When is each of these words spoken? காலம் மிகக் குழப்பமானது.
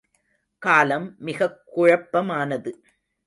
காலம் 0.57 1.15
மிகக் 1.19 1.61
குழப்பமானது. 1.75 2.73